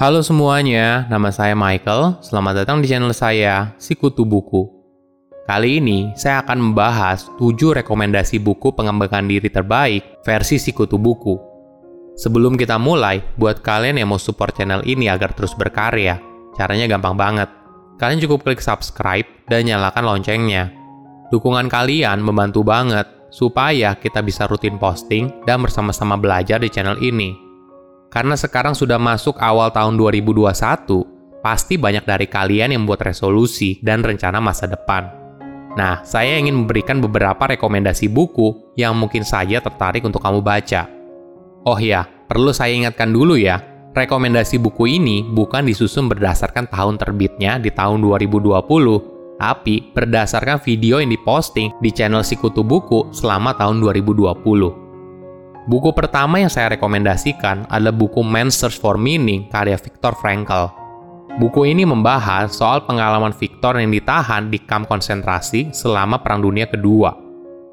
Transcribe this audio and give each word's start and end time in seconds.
Halo 0.00 0.24
semuanya, 0.24 1.04
nama 1.12 1.28
saya 1.28 1.52
Michael. 1.52 2.24
Selamat 2.24 2.64
datang 2.64 2.80
di 2.80 2.88
channel 2.88 3.12
saya, 3.12 3.76
Sikutu 3.76 4.24
Buku. 4.24 4.64
Kali 5.44 5.76
ini, 5.76 6.16
saya 6.16 6.40
akan 6.40 6.72
membahas 6.72 7.28
7 7.36 7.84
rekomendasi 7.84 8.40
buku 8.40 8.72
pengembangan 8.72 9.28
diri 9.28 9.52
terbaik 9.52 10.24
versi 10.24 10.56
Sikutu 10.56 10.96
Buku. 10.96 11.36
Sebelum 12.16 12.56
kita 12.56 12.80
mulai, 12.80 13.20
buat 13.36 13.60
kalian 13.60 14.00
yang 14.00 14.08
mau 14.08 14.16
support 14.16 14.56
channel 14.56 14.80
ini 14.88 15.12
agar 15.12 15.36
terus 15.36 15.52
berkarya, 15.52 16.16
caranya 16.56 16.88
gampang 16.88 17.20
banget. 17.20 17.52
Kalian 18.00 18.24
cukup 18.24 18.48
klik 18.48 18.64
subscribe 18.64 19.28
dan 19.52 19.68
nyalakan 19.68 20.16
loncengnya. 20.16 20.72
Dukungan 21.28 21.68
kalian 21.68 22.24
membantu 22.24 22.64
banget 22.64 23.04
supaya 23.28 23.92
kita 24.00 24.24
bisa 24.24 24.48
rutin 24.48 24.80
posting 24.80 25.44
dan 25.44 25.60
bersama-sama 25.60 26.16
belajar 26.16 26.56
di 26.56 26.72
channel 26.72 26.96
ini. 27.04 27.49
Karena 28.10 28.34
sekarang 28.34 28.74
sudah 28.74 28.98
masuk 28.98 29.38
awal 29.38 29.70
tahun 29.70 29.94
2021, 29.94 30.50
pasti 31.46 31.78
banyak 31.78 32.02
dari 32.02 32.26
kalian 32.26 32.74
yang 32.74 32.82
membuat 32.82 33.06
resolusi 33.06 33.78
dan 33.86 34.02
rencana 34.02 34.42
masa 34.42 34.66
depan. 34.66 35.06
Nah, 35.78 36.02
saya 36.02 36.34
ingin 36.34 36.66
memberikan 36.66 36.98
beberapa 36.98 37.46
rekomendasi 37.46 38.10
buku 38.10 38.74
yang 38.74 38.98
mungkin 38.98 39.22
saja 39.22 39.62
tertarik 39.62 40.02
untuk 40.02 40.18
kamu 40.18 40.42
baca. 40.42 40.90
Oh 41.62 41.78
ya, 41.78 42.02
perlu 42.26 42.50
saya 42.50 42.74
ingatkan 42.74 43.14
dulu 43.14 43.38
ya, 43.38 43.62
rekomendasi 43.94 44.58
buku 44.58 44.98
ini 44.98 45.22
bukan 45.22 45.62
disusun 45.70 46.10
berdasarkan 46.10 46.66
tahun 46.66 46.98
terbitnya 46.98 47.62
di 47.62 47.70
tahun 47.70 48.02
2020, 48.02 49.38
tapi 49.38 49.94
berdasarkan 49.94 50.58
video 50.58 50.98
yang 50.98 51.14
diposting 51.14 51.70
di 51.78 51.94
channel 51.94 52.26
Sikutu 52.26 52.66
Buku 52.66 53.14
selama 53.14 53.54
tahun 53.54 53.78
2020. 53.78 54.89
Buku 55.68 55.92
pertama 55.92 56.40
yang 56.40 56.48
saya 56.48 56.72
rekomendasikan 56.72 57.68
adalah 57.68 57.92
buku 57.92 58.24
Man's 58.24 58.56
Search 58.56 58.80
for 58.80 58.96
Meaning 58.96 59.52
karya 59.52 59.76
Viktor 59.76 60.16
Frankl. 60.16 60.72
Buku 61.36 61.68
ini 61.68 61.84
membahas 61.84 62.56
soal 62.56 62.88
pengalaman 62.88 63.36
Viktor 63.36 63.76
yang 63.76 63.92
ditahan 63.92 64.48
di 64.48 64.56
kamp 64.56 64.88
konsentrasi 64.88 65.68
selama 65.76 66.24
Perang 66.24 66.40
Dunia 66.40 66.64
Kedua. 66.64 67.12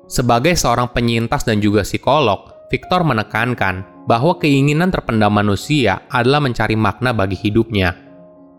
Sebagai 0.07 0.59
seorang 0.59 0.91
penyintas 0.91 1.47
dan 1.47 1.63
juga 1.63 1.87
psikolog, 1.87 2.51
Victor 2.67 3.07
menekankan 3.07 4.03
bahwa 4.03 4.35
keinginan 4.35 4.91
terpendam 4.91 5.31
manusia 5.31 6.03
adalah 6.11 6.43
mencari 6.43 6.75
makna 6.75 7.15
bagi 7.15 7.39
hidupnya. 7.39 7.95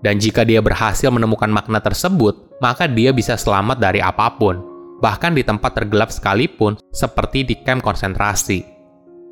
Dan 0.00 0.16
jika 0.16 0.40
dia 0.44 0.64
berhasil 0.64 1.12
menemukan 1.12 1.52
makna 1.52 1.84
tersebut, 1.84 2.60
maka 2.64 2.88
dia 2.88 3.12
bisa 3.12 3.36
selamat 3.36 3.76
dari 3.76 4.00
apa 4.00 4.28
pun, 4.40 4.60
bahkan 5.04 5.36
di 5.36 5.44
tempat 5.44 5.84
tergelap 5.84 6.08
sekalipun, 6.08 6.80
seperti 6.92 7.44
di 7.44 7.54
kamp 7.60 7.84
konsentrasi. 7.84 8.77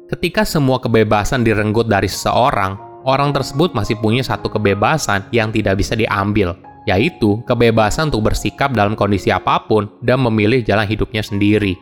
Ketika 0.07 0.47
semua 0.47 0.79
kebebasan 0.79 1.43
direnggut 1.43 1.91
dari 1.91 2.07
seseorang, 2.07 2.79
orang 3.03 3.35
tersebut 3.35 3.75
masih 3.75 3.99
punya 3.99 4.23
satu 4.23 4.47
kebebasan 4.47 5.27
yang 5.35 5.51
tidak 5.51 5.83
bisa 5.83 5.99
diambil, 5.99 6.55
yaitu 6.87 7.43
kebebasan 7.43 8.15
untuk 8.15 8.31
bersikap 8.31 8.71
dalam 8.71 8.95
kondisi 8.95 9.35
apa 9.35 9.67
pun 9.67 9.91
dan 10.07 10.23
memilih 10.23 10.63
jalan 10.63 10.87
hidupnya 10.87 11.27
sendiri. 11.27 11.75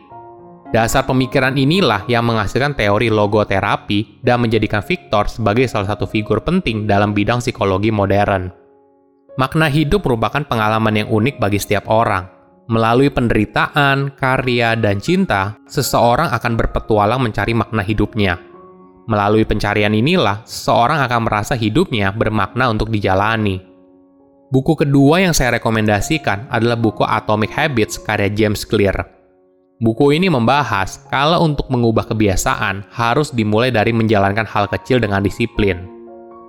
Dasar 0.73 1.05
pemikiran 1.05 1.53
inilah 1.53 2.09
yang 2.09 2.25
menghasilkan 2.25 2.73
teori 2.73 3.13
logoterapi 3.13 4.25
dan 4.25 4.41
menjadikan 4.41 4.81
Victor 4.81 5.29
sebagai 5.29 5.69
salah 5.69 5.93
satu 5.93 6.09
figur 6.09 6.41
penting 6.41 6.89
dalam 6.89 7.13
bidang 7.13 7.45
psikologi 7.45 7.93
modern. 7.93 8.49
Makna 9.37 9.69
hidup 9.69 10.01
merupakan 10.01 10.41
pengalaman 10.41 10.97
yang 10.97 11.07
unik 11.13 11.37
bagi 11.37 11.61
setiap 11.61 11.85
orang, 11.93 12.25
Melalui 12.65 13.13
penderitaan, 13.13 14.17
karya, 14.17 14.73
dan 14.73 14.97
cinta, 14.97 15.53
seseorang 15.69 16.33
akan 16.33 16.53
berpetualang 16.57 17.21
mencari 17.21 17.53
makna 17.53 17.85
hidupnya. 17.85 18.41
Melalui 19.05 19.45
pencarian 19.45 19.93
inilah, 19.93 20.41
seseorang 20.49 20.97
akan 21.05 21.29
merasa 21.29 21.53
hidupnya 21.53 22.09
bermakna 22.09 22.73
untuk 22.73 22.89
dijalani. 22.89 23.61
Buku 24.49 24.73
kedua 24.73 25.21
yang 25.21 25.37
saya 25.37 25.61
rekomendasikan 25.61 26.49
adalah 26.49 26.73
buku 26.73 27.05
Atomic 27.05 27.53
Habits 27.53 28.01
karya 28.01 28.33
James 28.33 28.65
Clear. 28.65 28.97
Buku 29.77 30.17
ini 30.17 30.25
membahas 30.25 31.05
kalau 31.13 31.45
untuk 31.45 31.69
mengubah 31.69 32.09
kebiasaan 32.09 32.89
harus 32.89 33.29
dimulai 33.29 33.69
dari 33.69 33.93
menjalankan 33.93 34.47
hal 34.49 34.65
kecil 34.73 34.97
dengan 34.97 35.21
disiplin. 35.21 35.85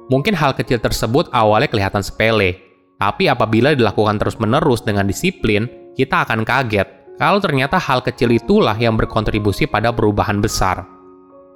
Mungkin 0.09 0.33
hal 0.33 0.57
kecil 0.57 0.81
tersebut 0.81 1.29
awalnya 1.35 1.69
kelihatan 1.69 2.01
sepele, 2.01 2.57
tapi 2.97 3.29
apabila 3.29 3.77
dilakukan 3.77 4.17
terus-menerus 4.17 4.81
dengan 4.81 5.05
disiplin, 5.05 5.67
kita 5.97 6.29
akan 6.29 6.45
kaget 6.45 7.17
kalau 7.17 7.41
ternyata 7.41 7.81
hal 7.81 8.05
kecil 8.05 8.29
itulah 8.37 8.77
yang 8.77 8.95
berkontribusi 9.01 9.65
pada 9.65 9.89
perubahan 9.89 10.45
besar. 10.45 10.85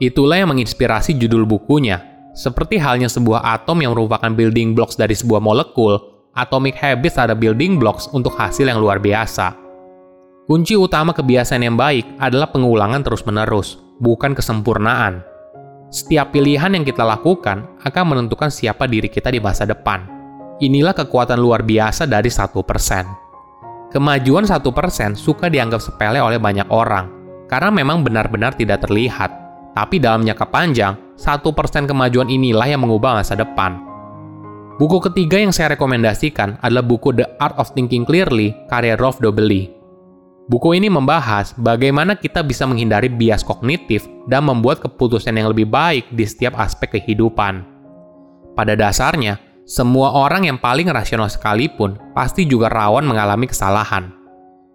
Itulah 0.00 0.40
yang 0.40 0.56
menginspirasi 0.56 1.20
judul 1.20 1.44
bukunya. 1.44 2.00
Seperti 2.32 2.80
halnya 2.80 3.12
sebuah 3.12 3.44
atom 3.44 3.84
yang 3.84 3.92
merupakan 3.92 4.32
building 4.32 4.72
blocks 4.72 4.96
dari 4.96 5.12
sebuah 5.12 5.44
molekul, 5.44 6.00
Atomic 6.32 6.80
Habits 6.80 7.20
ada 7.20 7.36
building 7.36 7.76
blocks 7.76 8.08
untuk 8.16 8.32
hasil 8.32 8.64
yang 8.64 8.80
luar 8.80 8.96
biasa. 8.96 9.52
Kunci 10.48 10.72
utama 10.72 11.12
kebiasaan 11.12 11.60
yang 11.60 11.76
baik 11.76 12.16
adalah 12.16 12.48
pengulangan 12.48 13.04
terus-menerus, 13.04 13.76
bukan 14.00 14.32
kesempurnaan. 14.32 15.20
Setiap 15.92 16.32
pilihan 16.32 16.72
yang 16.72 16.86
kita 16.86 17.04
lakukan 17.04 17.66
akan 17.84 18.04
menentukan 18.14 18.48
siapa 18.48 18.88
diri 18.88 19.12
kita 19.12 19.28
di 19.28 19.42
masa 19.42 19.68
depan. 19.68 20.06
Inilah 20.64 20.96
kekuatan 20.96 21.36
luar 21.36 21.60
biasa 21.66 22.08
dari 22.08 22.32
satu 22.32 22.64
persen. 22.64 23.29
Kemajuan 23.90 24.46
satu 24.46 24.70
persen 24.70 25.18
suka 25.18 25.50
dianggap 25.50 25.82
sepele 25.82 26.22
oleh 26.22 26.38
banyak 26.38 26.70
orang, 26.70 27.10
karena 27.50 27.74
memang 27.74 28.06
benar-benar 28.06 28.54
tidak 28.54 28.86
terlihat. 28.86 29.34
Tapi 29.74 29.98
dalam 29.98 30.22
jangka 30.22 30.46
panjang, 30.46 30.94
satu 31.18 31.50
persen 31.50 31.90
kemajuan 31.90 32.30
inilah 32.30 32.70
yang 32.70 32.86
mengubah 32.86 33.18
masa 33.18 33.34
depan. 33.34 33.82
Buku 34.78 35.02
ketiga 35.10 35.42
yang 35.42 35.50
saya 35.50 35.74
rekomendasikan 35.74 36.62
adalah 36.62 36.86
buku 36.86 37.18
The 37.18 37.34
Art 37.42 37.58
of 37.58 37.74
Thinking 37.74 38.06
Clearly 38.06 38.54
karya 38.70 38.94
Rolf 38.94 39.18
Dobelli. 39.18 39.68
Buku 40.46 40.78
ini 40.78 40.86
membahas 40.86 41.54
bagaimana 41.58 42.14
kita 42.14 42.46
bisa 42.46 42.70
menghindari 42.70 43.10
bias 43.10 43.42
kognitif 43.42 44.06
dan 44.30 44.46
membuat 44.46 44.78
keputusan 44.86 45.34
yang 45.34 45.50
lebih 45.50 45.66
baik 45.66 46.14
di 46.14 46.22
setiap 46.22 46.54
aspek 46.62 46.94
kehidupan. 46.94 47.66
Pada 48.54 48.74
dasarnya, 48.78 49.38
semua 49.70 50.10
orang 50.10 50.50
yang 50.50 50.58
paling 50.58 50.91
rasional 50.91 51.31
sekalipun 51.31 51.94
pasti 52.10 52.42
juga 52.42 52.66
rawan 52.66 53.06
mengalami 53.06 53.47
kesalahan. 53.47 54.10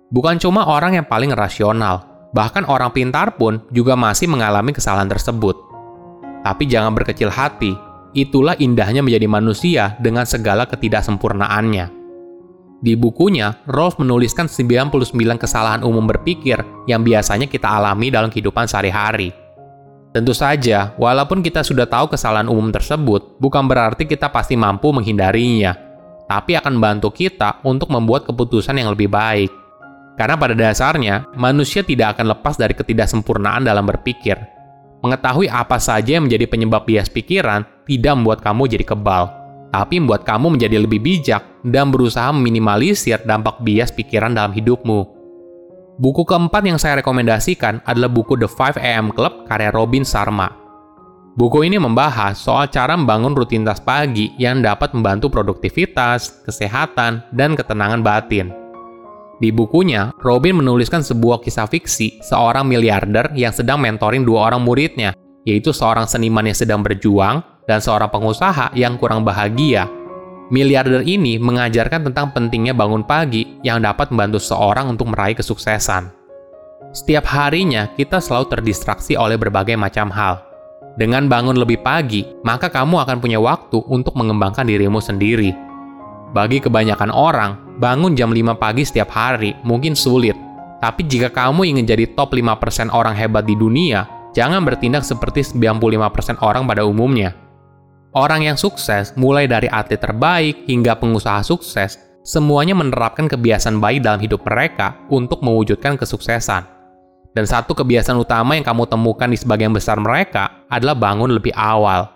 Bukan 0.07 0.39
cuma 0.39 0.63
orang 0.71 0.95
yang 0.95 1.03
paling 1.03 1.35
rasional, 1.35 2.07
bahkan 2.31 2.63
orang 2.63 2.95
pintar 2.95 3.35
pun 3.35 3.59
juga 3.75 3.99
masih 3.99 4.31
mengalami 4.31 4.71
kesalahan 4.71 5.11
tersebut. 5.11 5.59
Tapi 6.47 6.63
jangan 6.71 6.95
berkecil 6.95 7.27
hati, 7.27 7.75
itulah 8.15 8.55
indahnya 8.55 9.03
menjadi 9.03 9.27
manusia 9.27 9.83
dengan 9.99 10.23
segala 10.23 10.63
ketidaksempurnaannya. 10.63 11.91
Di 12.79 12.95
bukunya, 12.95 13.51
Rolf 13.67 13.99
menuliskan 13.99 14.47
99 14.47 14.95
kesalahan 15.35 15.83
umum 15.83 16.07
berpikir 16.07 16.63
yang 16.87 17.03
biasanya 17.03 17.51
kita 17.51 17.67
alami 17.67 18.15
dalam 18.15 18.31
kehidupan 18.31 18.63
sehari-hari 18.63 19.44
Tentu 20.15 20.31
saja, 20.31 20.95
walaupun 20.95 21.43
kita 21.43 21.59
sudah 21.59 21.83
tahu 21.91 22.15
kesalahan 22.15 22.47
umum 22.47 22.71
tersebut, 22.71 23.35
bukan 23.35 23.67
berarti 23.67 24.07
kita 24.07 24.31
pasti 24.31 24.55
mampu 24.55 24.95
menghindarinya, 24.95 25.75
tapi 26.31 26.55
akan 26.55 26.79
membantu 26.79 27.11
kita 27.11 27.59
untuk 27.67 27.91
membuat 27.91 28.23
keputusan 28.23 28.79
yang 28.79 28.95
lebih 28.95 29.11
baik. 29.11 29.51
Karena 30.15 30.39
pada 30.39 30.55
dasarnya, 30.55 31.27
manusia 31.35 31.83
tidak 31.83 32.15
akan 32.15 32.31
lepas 32.31 32.55
dari 32.55 32.71
ketidaksempurnaan 32.71 33.67
dalam 33.67 33.83
berpikir. 33.83 34.39
Mengetahui 35.03 35.51
apa 35.51 35.83
saja 35.83 36.15
yang 36.15 36.31
menjadi 36.31 36.47
penyebab 36.47 36.87
bias 36.87 37.11
pikiran 37.11 37.67
tidak 37.83 38.15
membuat 38.15 38.39
kamu 38.39 38.71
jadi 38.71 38.87
kebal, 38.87 39.27
tapi 39.75 39.99
membuat 39.99 40.23
kamu 40.23 40.55
menjadi 40.55 40.79
lebih 40.79 41.03
bijak 41.03 41.43
dan 41.67 41.91
berusaha 41.91 42.31
meminimalisir 42.31 43.19
dampak 43.27 43.59
bias 43.59 43.91
pikiran 43.91 44.31
dalam 44.31 44.55
hidupmu. 44.55 45.14
Buku 45.95 46.27
keempat 46.27 46.59
yang 46.67 46.75
saya 46.75 46.99
rekomendasikan 46.99 47.79
adalah 47.87 48.11
buku 48.11 48.35
The 48.35 48.51
5 48.51 48.83
AM 48.83 49.15
Club 49.15 49.47
karya 49.47 49.71
Robin 49.71 50.03
Sharma. 50.03 50.51
Buku 51.39 51.63
ini 51.63 51.79
membahas 51.79 52.35
soal 52.35 52.67
cara 52.67 52.99
membangun 52.99 53.31
rutinitas 53.31 53.79
pagi 53.79 54.35
yang 54.35 54.59
dapat 54.59 54.91
membantu 54.91 55.31
produktivitas, 55.31 56.43
kesehatan, 56.43 57.23
dan 57.31 57.55
ketenangan 57.55 58.03
batin. 58.03 58.51
Di 59.39 59.55
bukunya, 59.55 60.11
Robin 60.19 60.59
menuliskan 60.59 60.99
sebuah 60.99 61.39
kisah 61.39 61.67
fiksi 61.67 62.19
seorang 62.19 62.67
miliarder 62.67 63.31
yang 63.31 63.55
sedang 63.55 63.79
mentoring 63.79 64.27
dua 64.27 64.51
orang 64.51 64.67
muridnya, 64.67 65.15
yaitu 65.47 65.71
seorang 65.71 66.11
seniman 66.11 66.43
yang 66.43 66.59
sedang 66.59 66.83
berjuang 66.83 67.39
dan 67.71 67.79
seorang 67.79 68.11
pengusaha 68.11 68.75
yang 68.75 68.99
kurang 68.99 69.23
bahagia 69.23 69.87
Miliarder 70.53 71.01
ini 71.01 71.41
mengajarkan 71.41 72.05
tentang 72.05 72.29
pentingnya 72.29 72.77
bangun 72.77 73.01
pagi 73.01 73.57
yang 73.65 73.81
dapat 73.81 74.13
membantu 74.13 74.37
seorang 74.37 74.93
untuk 74.93 75.09
meraih 75.09 75.33
kesuksesan. 75.33 76.13
Setiap 76.93 77.25
harinya, 77.33 77.89
kita 77.97 78.21
selalu 78.21 78.53
terdistraksi 78.53 79.17
oleh 79.17 79.41
berbagai 79.41 79.73
macam 79.73 80.13
hal. 80.13 80.45
Dengan 81.01 81.25
bangun 81.25 81.57
lebih 81.57 81.81
pagi, 81.81 82.29
maka 82.45 82.69
kamu 82.69 83.01
akan 83.03 83.17
punya 83.19 83.41
waktu 83.41 83.81
untuk 83.89 84.13
mengembangkan 84.13 84.69
dirimu 84.69 85.01
sendiri. 85.01 85.49
Bagi 86.29 86.61
kebanyakan 86.61 87.09
orang, 87.09 87.81
bangun 87.81 88.13
jam 88.13 88.29
5 88.29 88.53
pagi 88.53 88.85
setiap 88.85 89.09
hari 89.17 89.57
mungkin 89.65 89.97
sulit. 89.97 90.37
Tapi 90.77 91.09
jika 91.09 91.33
kamu 91.33 91.73
ingin 91.73 91.89
jadi 91.89 92.05
top 92.13 92.37
5% 92.37 92.93
orang 92.93 93.17
hebat 93.17 93.49
di 93.49 93.57
dunia, 93.57 94.05
jangan 94.37 94.61
bertindak 94.61 95.01
seperti 95.01 95.41
95% 95.41 96.37
orang 96.45 96.69
pada 96.69 96.85
umumnya 96.85 97.33
Orang 98.15 98.47
yang 98.47 98.55
sukses, 98.55 99.11
mulai 99.19 99.43
dari 99.43 99.67
atlet 99.67 99.99
terbaik 99.99 100.63
hingga 100.71 100.95
pengusaha 100.95 101.43
sukses, 101.43 101.99
semuanya 102.23 102.71
menerapkan 102.71 103.27
kebiasaan 103.27 103.83
baik 103.83 104.07
dalam 104.07 104.23
hidup 104.23 104.39
mereka 104.47 104.95
untuk 105.11 105.43
mewujudkan 105.43 105.99
kesuksesan. 105.99 106.63
Dan 107.35 107.43
satu 107.43 107.75
kebiasaan 107.75 108.15
utama 108.15 108.55
yang 108.55 108.63
kamu 108.63 108.87
temukan 108.87 109.27
di 109.27 109.35
sebagian 109.35 109.75
besar 109.75 109.99
mereka 109.99 110.63
adalah 110.71 110.95
bangun 110.95 111.35
lebih 111.35 111.51
awal. 111.59 112.07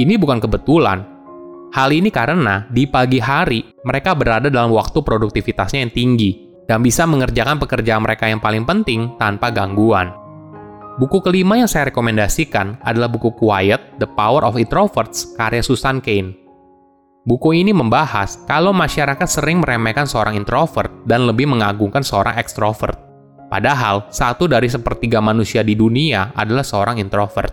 Ini 0.00 0.16
bukan 0.16 0.40
kebetulan. 0.40 1.04
Hal 1.76 1.92
ini 1.92 2.08
karena 2.08 2.64
di 2.72 2.88
pagi 2.88 3.20
hari 3.20 3.60
mereka 3.84 4.16
berada 4.16 4.48
dalam 4.48 4.72
waktu 4.72 5.04
produktivitasnya 5.04 5.84
yang 5.84 5.92
tinggi 5.92 6.64
dan 6.64 6.80
bisa 6.80 7.04
mengerjakan 7.04 7.60
pekerjaan 7.60 8.00
mereka 8.00 8.24
yang 8.24 8.40
paling 8.40 8.64
penting 8.64 9.12
tanpa 9.20 9.52
gangguan. 9.52 10.16
Buku 10.96 11.20
kelima 11.20 11.60
yang 11.60 11.68
saya 11.68 11.92
rekomendasikan 11.92 12.80
adalah 12.80 13.12
buku 13.12 13.28
Quiet, 13.36 14.00
The 14.00 14.08
Power 14.08 14.48
of 14.48 14.56
Introverts, 14.56 15.36
karya 15.36 15.60
Susan 15.60 16.00
Cain. 16.00 16.32
Buku 17.28 17.52
ini 17.52 17.76
membahas 17.76 18.40
kalau 18.48 18.72
masyarakat 18.72 19.28
sering 19.28 19.60
meremehkan 19.60 20.08
seorang 20.08 20.40
introvert 20.40 20.88
dan 21.04 21.28
lebih 21.28 21.52
mengagungkan 21.52 22.00
seorang 22.00 22.40
ekstrovert. 22.40 22.96
Padahal, 23.52 24.08
satu 24.08 24.48
dari 24.48 24.72
sepertiga 24.72 25.20
manusia 25.20 25.60
di 25.60 25.76
dunia 25.76 26.32
adalah 26.32 26.64
seorang 26.64 26.96
introvert. 26.96 27.52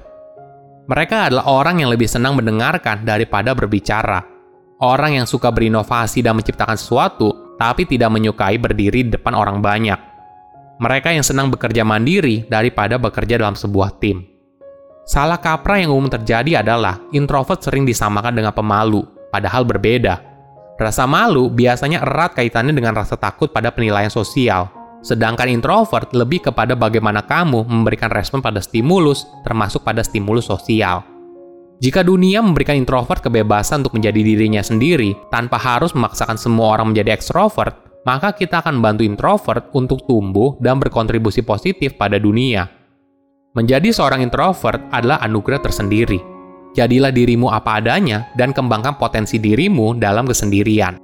Mereka 0.87 1.27
adalah 1.27 1.43
orang 1.51 1.83
yang 1.83 1.91
lebih 1.91 2.07
senang 2.07 2.39
mendengarkan 2.39 3.03
daripada 3.03 3.51
berbicara. 3.51 4.23
Orang 4.79 5.19
yang 5.19 5.27
suka 5.27 5.51
berinovasi 5.51 6.23
dan 6.23 6.39
menciptakan 6.39 6.79
sesuatu, 6.79 7.59
tapi 7.59 7.83
tidak 7.83 8.07
menyukai 8.07 8.55
berdiri 8.55 9.03
di 9.03 9.11
depan 9.19 9.35
orang 9.35 9.59
banyak 9.59 10.12
mereka 10.83 11.15
yang 11.15 11.23
senang 11.23 11.47
bekerja 11.47 11.87
mandiri 11.87 12.43
daripada 12.51 12.99
bekerja 12.99 13.39
dalam 13.39 13.55
sebuah 13.55 14.03
tim. 14.03 14.27
Salah 15.07 15.39
kaprah 15.39 15.79
yang 15.79 15.95
umum 15.95 16.11
terjadi 16.11 16.59
adalah 16.59 16.99
introvert 17.15 17.63
sering 17.63 17.87
disamakan 17.87 18.35
dengan 18.35 18.51
pemalu, 18.51 19.03
padahal 19.31 19.63
berbeda. 19.63 20.19
Rasa 20.75 21.07
malu 21.07 21.47
biasanya 21.47 22.03
erat 22.03 22.35
kaitannya 22.35 22.75
dengan 22.75 22.99
rasa 22.99 23.15
takut 23.15 23.51
pada 23.55 23.71
penilaian 23.71 24.11
sosial, 24.11 24.67
sedangkan 24.99 25.47
introvert 25.51 26.11
lebih 26.11 26.51
kepada 26.51 26.75
bagaimana 26.75 27.23
kamu 27.23 27.63
memberikan 27.67 28.11
respon 28.11 28.43
pada 28.43 28.59
stimulus, 28.59 29.23
termasuk 29.47 29.83
pada 29.83 30.03
stimulus 30.03 30.47
sosial. 30.51 31.03
Jika 31.83 31.99
dunia 31.99 32.39
memberikan 32.39 32.79
introvert 32.79 33.19
kebebasan 33.19 33.83
untuk 33.83 33.99
menjadi 33.99 34.23
dirinya 34.23 34.63
sendiri 34.63 35.19
tanpa 35.27 35.59
harus 35.59 35.91
memaksakan 35.91 36.39
semua 36.39 36.79
orang 36.79 36.95
menjadi 36.95 37.11
ekstrovert, 37.11 37.75
maka 38.03 38.35
kita 38.35 38.59
akan 38.59 38.79
membantu 38.79 39.03
introvert 39.07 39.71
untuk 39.71 40.03
tumbuh 40.03 40.59
dan 40.59 40.79
berkontribusi 40.79 41.43
positif 41.43 41.95
pada 41.95 42.19
dunia. 42.19 42.67
Menjadi 43.55 43.93
seorang 43.95 44.25
introvert 44.25 44.81
adalah 44.91 45.23
anugerah 45.23 45.61
tersendiri. 45.63 46.19
Jadilah 46.73 47.13
dirimu 47.13 47.53
apa 47.53 47.77
adanya 47.77 48.33
dan 48.33 48.49
kembangkan 48.49 48.97
potensi 48.97 49.37
dirimu 49.37 49.93
dalam 49.95 50.25
kesendirian. 50.25 50.97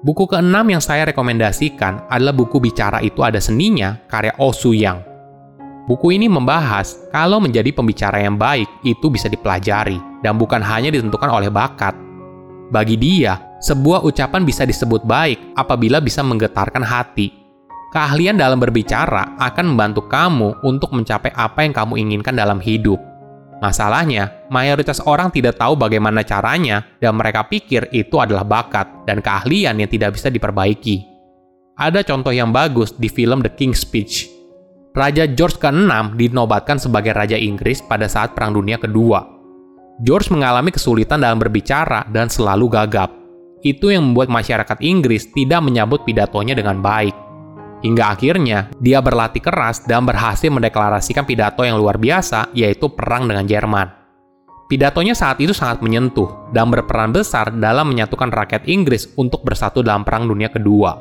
Buku 0.00 0.28
keenam 0.28 0.64
yang 0.68 0.80
saya 0.80 1.08
rekomendasikan 1.08 2.08
adalah 2.08 2.32
buku 2.32 2.56
Bicara 2.56 3.04
Itu 3.04 3.20
Ada 3.20 3.40
Seninya, 3.40 4.00
karya 4.08 4.32
Oh 4.40 4.52
Su 4.52 4.72
Yang. 4.72 5.04
Buku 5.88 6.16
ini 6.16 6.28
membahas 6.28 6.96
kalau 7.10 7.40
menjadi 7.40 7.72
pembicara 7.72 8.20
yang 8.20 8.36
baik 8.36 8.68
itu 8.84 9.08
bisa 9.08 9.28
dipelajari 9.28 9.96
dan 10.20 10.36
bukan 10.36 10.60
hanya 10.60 10.92
ditentukan 10.92 11.28
oleh 11.32 11.48
bakat. 11.48 11.96
Bagi 12.70 12.94
dia, 12.94 13.40
sebuah 13.60 14.02
ucapan 14.08 14.42
bisa 14.42 14.64
disebut 14.64 15.04
baik 15.04 15.54
apabila 15.54 16.00
bisa 16.00 16.24
menggetarkan 16.24 16.80
hati. 16.80 17.32
Keahlian 17.90 18.38
dalam 18.38 18.62
berbicara 18.62 19.36
akan 19.36 19.74
membantu 19.74 20.06
kamu 20.06 20.62
untuk 20.64 20.94
mencapai 20.94 21.34
apa 21.34 21.66
yang 21.66 21.74
kamu 21.74 21.94
inginkan 21.98 22.32
dalam 22.32 22.62
hidup. 22.62 22.96
Masalahnya, 23.60 24.48
mayoritas 24.48 25.04
orang 25.04 25.28
tidak 25.28 25.60
tahu 25.60 25.76
bagaimana 25.76 26.24
caranya 26.24 26.80
dan 26.96 27.12
mereka 27.12 27.44
pikir 27.44 27.92
itu 27.92 28.16
adalah 28.16 28.46
bakat 28.46 28.88
dan 29.04 29.20
keahlian 29.20 29.76
yang 29.76 29.90
tidak 29.90 30.16
bisa 30.16 30.32
diperbaiki. 30.32 31.04
Ada 31.76 32.00
contoh 32.00 32.32
yang 32.32 32.54
bagus 32.56 32.96
di 32.96 33.12
film 33.12 33.44
The 33.44 33.52
King's 33.52 33.84
Speech. 33.84 34.40
Raja 34.96 35.28
George 35.28 35.60
ke-6 35.60 36.16
dinobatkan 36.16 36.80
sebagai 36.80 37.12
Raja 37.12 37.36
Inggris 37.36 37.84
pada 37.84 38.08
saat 38.08 38.32
Perang 38.32 38.56
Dunia 38.56 38.80
Kedua. 38.80 39.22
George 40.00 40.32
mengalami 40.32 40.72
kesulitan 40.72 41.20
dalam 41.20 41.36
berbicara 41.36 42.08
dan 42.08 42.32
selalu 42.32 42.66
gagap. 42.72 43.19
Itu 43.60 43.92
yang 43.92 44.12
membuat 44.12 44.32
masyarakat 44.32 44.80
Inggris 44.80 45.28
tidak 45.36 45.60
menyambut 45.60 46.08
pidatonya 46.08 46.56
dengan 46.56 46.80
baik. 46.80 47.12
Hingga 47.80 48.04
akhirnya, 48.12 48.68
dia 48.80 49.00
berlatih 49.00 49.40
keras 49.40 49.84
dan 49.84 50.04
berhasil 50.04 50.52
mendeklarasikan 50.52 51.24
pidato 51.24 51.64
yang 51.64 51.80
luar 51.80 51.96
biasa, 51.96 52.52
yaitu 52.52 52.92
perang 52.92 53.24
dengan 53.28 53.48
Jerman. 53.48 53.88
Pidatonya 54.68 55.18
saat 55.18 55.42
itu 55.42 55.50
sangat 55.50 55.82
menyentuh 55.82 56.52
dan 56.54 56.70
berperan 56.70 57.10
besar 57.10 57.50
dalam 57.50 57.90
menyatukan 57.90 58.30
rakyat 58.30 58.70
Inggris 58.70 59.10
untuk 59.18 59.42
bersatu 59.42 59.82
dalam 59.82 60.06
Perang 60.06 60.30
Dunia 60.30 60.46
Kedua. 60.46 60.94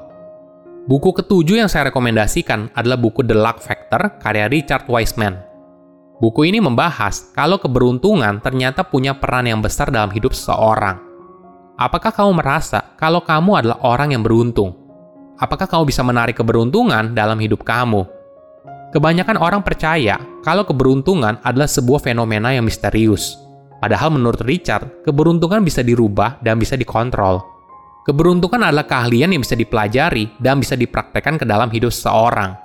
Buku 0.90 1.14
ketujuh 1.14 1.62
yang 1.62 1.70
saya 1.70 1.94
rekomendasikan 1.94 2.74
adalah 2.74 2.98
buku 2.98 3.22
The 3.22 3.38
Luck 3.38 3.62
Factor 3.62 4.18
karya 4.18 4.50
Richard 4.50 4.90
Wiseman. 4.90 5.38
Buku 6.18 6.50
ini 6.50 6.58
membahas 6.58 7.30
kalau 7.32 7.62
keberuntungan 7.62 8.42
ternyata 8.42 8.82
punya 8.82 9.14
peran 9.14 9.46
yang 9.46 9.62
besar 9.62 9.94
dalam 9.94 10.10
hidup 10.10 10.34
seseorang. 10.34 11.09
Apakah 11.80 12.12
kamu 12.12 12.44
merasa 12.44 12.92
kalau 13.00 13.24
kamu 13.24 13.64
adalah 13.64 13.80
orang 13.88 14.12
yang 14.12 14.20
beruntung? 14.20 14.76
Apakah 15.40 15.64
kamu 15.64 15.88
bisa 15.88 16.04
menarik 16.04 16.36
keberuntungan 16.36 17.16
dalam 17.16 17.40
hidup 17.40 17.64
kamu? 17.64 18.04
Kebanyakan 18.92 19.40
orang 19.40 19.64
percaya 19.64 20.20
kalau 20.44 20.68
keberuntungan 20.68 21.40
adalah 21.40 21.72
sebuah 21.72 22.04
fenomena 22.04 22.52
yang 22.52 22.68
misterius. 22.68 23.40
Padahal 23.80 24.12
menurut 24.12 24.44
Richard, 24.44 25.08
keberuntungan 25.08 25.64
bisa 25.64 25.80
dirubah 25.80 26.44
dan 26.44 26.60
bisa 26.60 26.76
dikontrol. 26.76 27.40
Keberuntungan 28.04 28.60
adalah 28.60 28.84
keahlian 28.84 29.32
yang 29.32 29.40
bisa 29.40 29.56
dipelajari 29.56 30.36
dan 30.36 30.60
bisa 30.60 30.76
dipraktekkan 30.76 31.40
ke 31.40 31.48
dalam 31.48 31.72
hidup 31.72 31.96
seseorang. 31.96 32.60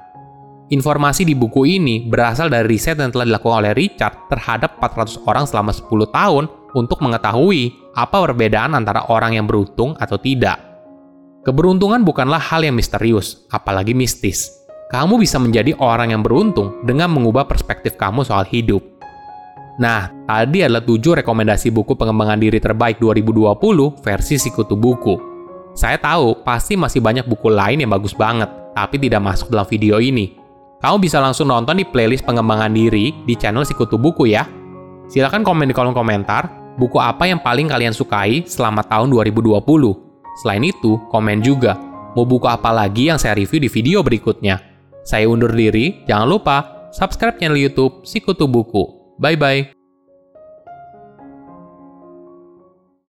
Informasi 0.75 1.22
di 1.22 1.38
buku 1.38 1.62
ini 1.70 2.02
berasal 2.02 2.50
dari 2.50 2.67
riset 2.67 2.99
yang 2.99 3.14
telah 3.14 3.31
dilakukan 3.31 3.62
oleh 3.62 3.78
Richard 3.78 4.26
terhadap 4.26 4.75
400 4.82 5.22
orang 5.22 5.46
selama 5.46 5.70
10 5.70 5.87
tahun 6.10 6.63
untuk 6.74 7.00
mengetahui 7.00 7.94
apa 7.94 8.26
perbedaan 8.26 8.74
antara 8.74 9.06
orang 9.08 9.38
yang 9.38 9.46
beruntung 9.46 9.94
atau 9.96 10.18
tidak. 10.18 10.58
Keberuntungan 11.46 12.02
bukanlah 12.02 12.40
hal 12.40 12.64
yang 12.64 12.74
misterius, 12.74 13.46
apalagi 13.52 13.92
mistis. 13.92 14.50
Kamu 14.88 15.16
bisa 15.20 15.36
menjadi 15.36 15.76
orang 15.76 16.12
yang 16.12 16.22
beruntung 16.24 16.82
dengan 16.84 17.12
mengubah 17.12 17.44
perspektif 17.44 17.96
kamu 18.00 18.24
soal 18.24 18.48
hidup. 18.48 18.80
Nah, 19.76 20.08
tadi 20.24 20.62
adalah 20.62 20.80
7 20.86 21.18
rekomendasi 21.20 21.74
buku 21.74 21.98
pengembangan 21.98 22.38
diri 22.38 22.62
terbaik 22.62 23.02
2020 23.02 23.50
versi 24.00 24.38
Sikutu 24.38 24.78
Buku. 24.78 25.19
Saya 25.74 25.98
tahu 25.98 26.46
pasti 26.46 26.78
masih 26.78 27.02
banyak 27.02 27.26
buku 27.26 27.50
lain 27.50 27.82
yang 27.82 27.90
bagus 27.90 28.14
banget, 28.14 28.46
tapi 28.72 29.02
tidak 29.02 29.20
masuk 29.26 29.50
dalam 29.50 29.66
video 29.66 29.98
ini. 29.98 30.38
Kamu 30.78 31.02
bisa 31.02 31.19
langsung 31.19 31.50
nonton 31.50 31.76
di 31.76 31.84
playlist 31.84 32.22
pengembangan 32.22 32.70
diri 32.70 33.10
di 33.26 33.34
channel 33.34 33.66
Sikutu 33.66 33.98
Buku 33.98 34.31
ya. 34.31 34.46
Silahkan 35.10 35.43
komen 35.44 35.69
di 35.69 35.74
kolom 35.74 35.93
komentar 35.93 36.63
buku 36.76 36.98
apa 36.98 37.28
yang 37.28 37.40
paling 37.40 37.70
kalian 37.70 37.94
sukai 37.94 38.46
selama 38.46 38.82
tahun 38.86 39.10
2020. 39.12 39.60
Selain 40.43 40.62
itu, 40.66 40.98
komen 41.14 41.44
juga, 41.44 41.78
mau 42.19 42.26
buku 42.26 42.50
apa 42.50 42.74
lagi 42.74 43.10
yang 43.10 43.19
saya 43.19 43.38
review 43.38 43.62
di 43.62 43.70
video 43.70 44.02
berikutnya. 44.02 44.58
Saya 45.04 45.28
undur 45.28 45.52
diri, 45.52 46.02
jangan 46.08 46.26
lupa 46.26 46.56
subscribe 46.90 47.36
channel 47.38 47.60
YouTube 47.60 48.02
Sikutu 48.02 48.48
Buku. 48.50 49.16
Bye-bye. 49.20 49.83